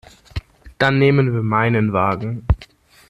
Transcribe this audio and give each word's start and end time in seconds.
Dann 0.79 0.97
nehmen 0.97 1.31
wir 1.31 1.43
meinen 1.43 1.93
Wagen. 1.93 2.47